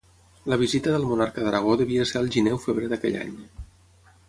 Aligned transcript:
La 0.51 0.55
visita 0.61 0.89
del 0.93 1.05
monarca 1.09 1.43
d'Aragó 1.47 1.77
devia 1.83 2.07
ser 2.13 2.19
al 2.23 2.33
gener 2.37 2.55
o 2.57 2.63
febrer 2.65 2.91
d'aquell 2.95 3.21
any. 3.27 3.37